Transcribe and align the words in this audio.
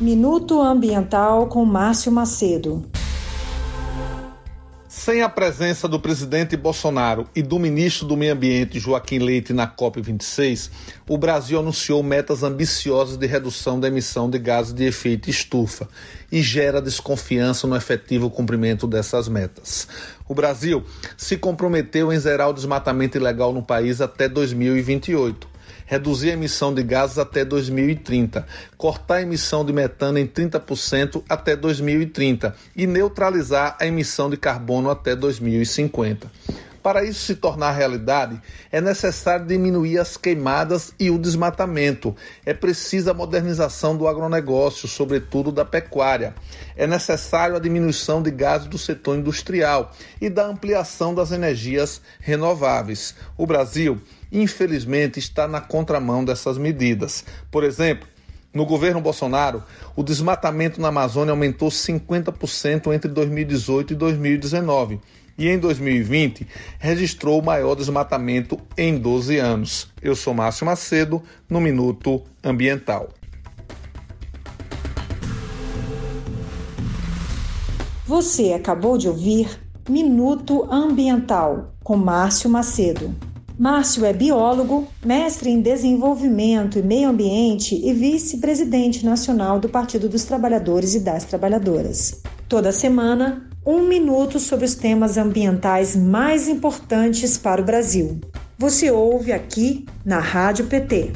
Minuto 0.00 0.62
Ambiental 0.62 1.48
com 1.48 1.64
Márcio 1.64 2.12
Macedo. 2.12 2.88
Sem 4.88 5.22
a 5.22 5.28
presença 5.28 5.88
do 5.88 5.98
presidente 5.98 6.56
Bolsonaro 6.56 7.26
e 7.34 7.42
do 7.42 7.58
ministro 7.58 8.06
do 8.06 8.16
Meio 8.16 8.32
Ambiente, 8.32 8.78
Joaquim 8.78 9.18
Leite, 9.18 9.52
na 9.52 9.66
COP26, 9.66 10.70
o 11.08 11.18
Brasil 11.18 11.58
anunciou 11.58 12.00
metas 12.00 12.44
ambiciosas 12.44 13.16
de 13.16 13.26
redução 13.26 13.80
da 13.80 13.88
emissão 13.88 14.30
de 14.30 14.38
gases 14.38 14.72
de 14.72 14.84
efeito 14.84 15.28
estufa 15.28 15.88
e 16.30 16.42
gera 16.42 16.80
desconfiança 16.80 17.66
no 17.66 17.74
efetivo 17.74 18.30
cumprimento 18.30 18.86
dessas 18.86 19.28
metas. 19.28 19.88
O 20.28 20.34
Brasil 20.34 20.84
se 21.16 21.36
comprometeu 21.36 22.12
em 22.12 22.18
zerar 22.20 22.50
o 22.50 22.54
desmatamento 22.54 23.18
ilegal 23.18 23.52
no 23.52 23.64
país 23.64 24.00
até 24.00 24.28
2028 24.28 25.47
reduzir 25.86 26.30
a 26.30 26.34
emissão 26.34 26.72
de 26.74 26.82
gases 26.82 27.18
até 27.18 27.44
2030, 27.44 28.46
cortar 28.76 29.16
a 29.16 29.22
emissão 29.22 29.64
de 29.64 29.72
metano 29.72 30.18
em 30.18 30.26
30% 30.26 31.22
até 31.28 31.56
2030 31.56 32.54
e 32.76 32.86
neutralizar 32.86 33.76
a 33.80 33.86
emissão 33.86 34.30
de 34.30 34.36
carbono 34.36 34.90
até 34.90 35.14
2050. 35.16 36.30
Para 36.82 37.04
isso 37.04 37.20
se 37.20 37.34
tornar 37.34 37.72
realidade, 37.72 38.40
é 38.70 38.80
necessário 38.80 39.46
diminuir 39.46 39.98
as 39.98 40.16
queimadas 40.16 40.92
e 40.98 41.10
o 41.10 41.18
desmatamento. 41.18 42.14
É 42.46 42.54
precisa 42.54 43.10
a 43.10 43.14
modernização 43.14 43.96
do 43.96 44.06
agronegócio, 44.06 44.88
sobretudo 44.88 45.50
da 45.52 45.64
pecuária. 45.64 46.34
É 46.76 46.86
necessário 46.86 47.56
a 47.56 47.60
diminuição 47.60 48.22
de 48.22 48.30
gases 48.30 48.68
do 48.68 48.78
setor 48.78 49.18
industrial 49.18 49.92
e 50.20 50.30
da 50.30 50.46
ampliação 50.46 51.14
das 51.14 51.32
energias 51.32 52.00
renováveis. 52.20 53.14
O 53.36 53.46
Brasil 53.46 54.00
infelizmente, 54.30 55.18
está 55.18 55.48
na 55.48 55.60
contramão 55.60 56.24
dessas 56.24 56.58
medidas. 56.58 57.24
Por 57.50 57.64
exemplo, 57.64 58.06
no 58.52 58.64
governo 58.64 59.00
Bolsonaro, 59.00 59.62
o 59.94 60.02
desmatamento 60.02 60.80
na 60.80 60.88
Amazônia 60.88 61.32
aumentou 61.32 61.68
50% 61.68 62.92
entre 62.92 63.10
2018 63.10 63.92
e 63.92 63.96
2019 63.96 65.00
e 65.38 65.48
em 65.48 65.58
2020 65.58 66.46
registrou 66.78 67.38
o 67.40 67.44
maior 67.44 67.76
desmatamento 67.76 68.58
em 68.76 68.98
12 68.98 69.38
anos. 69.38 69.88
Eu 70.02 70.16
sou 70.16 70.34
Márcio 70.34 70.66
Macedo, 70.66 71.22
no 71.48 71.60
Minuto 71.60 72.22
Ambiental. 72.42 73.10
Você 78.04 78.52
acabou 78.52 78.98
de 78.98 79.06
ouvir 79.06 79.48
Minuto 79.88 80.66
Ambiental 80.70 81.74
com 81.84 81.96
Márcio 81.96 82.50
Macedo. 82.50 83.14
Márcio 83.58 84.04
é 84.04 84.12
biólogo, 84.12 84.86
mestre 85.04 85.50
em 85.50 85.60
desenvolvimento 85.60 86.78
e 86.78 86.82
meio 86.82 87.08
ambiente 87.08 87.74
e 87.74 87.92
vice-presidente 87.92 89.04
nacional 89.04 89.58
do 89.58 89.68
Partido 89.68 90.08
dos 90.08 90.24
Trabalhadores 90.24 90.94
e 90.94 91.00
das 91.00 91.24
Trabalhadoras. 91.24 92.22
Toda 92.48 92.70
semana, 92.70 93.47
um 93.70 93.86
minuto 93.86 94.40
sobre 94.40 94.64
os 94.64 94.74
temas 94.74 95.18
ambientais 95.18 95.94
mais 95.94 96.48
importantes 96.48 97.36
para 97.36 97.60
o 97.60 97.64
Brasil. 97.64 98.18
Você 98.56 98.90
ouve 98.90 99.30
aqui 99.30 99.84
na 100.06 100.18
Rádio 100.18 100.64
PT. 100.68 101.12